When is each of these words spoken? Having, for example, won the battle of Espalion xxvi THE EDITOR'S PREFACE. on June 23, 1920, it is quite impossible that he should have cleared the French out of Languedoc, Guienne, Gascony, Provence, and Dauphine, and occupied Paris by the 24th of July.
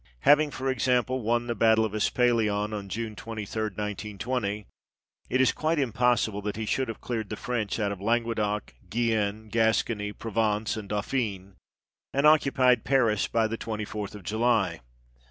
Having, 0.21 0.49
for 0.49 0.67
example, 0.67 1.21
won 1.21 1.45
the 1.45 1.53
battle 1.53 1.85
of 1.85 1.93
Espalion 1.93 2.23
xxvi 2.23 2.25
THE 2.25 2.43
EDITOR'S 2.43 2.69
PREFACE. 2.73 2.79
on 2.79 2.89
June 2.89 3.15
23, 3.15 3.61
1920, 3.61 4.65
it 5.29 5.41
is 5.41 5.51
quite 5.51 5.77
impossible 5.77 6.41
that 6.41 6.55
he 6.55 6.65
should 6.65 6.87
have 6.87 7.01
cleared 7.01 7.29
the 7.29 7.35
French 7.35 7.79
out 7.79 7.91
of 7.91 8.01
Languedoc, 8.01 8.73
Guienne, 8.89 9.49
Gascony, 9.49 10.11
Provence, 10.11 10.75
and 10.75 10.89
Dauphine, 10.89 11.53
and 12.15 12.25
occupied 12.25 12.83
Paris 12.83 13.27
by 13.27 13.45
the 13.45 13.59
24th 13.59 14.15
of 14.15 14.23
July. 14.23 14.79